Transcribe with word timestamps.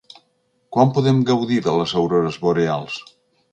Quan 0.75 0.93
podem 0.95 1.19
gaudir 1.31 1.61
de 1.69 1.77
les 1.83 1.95
aurores 2.01 2.43
boreals? 2.49 3.01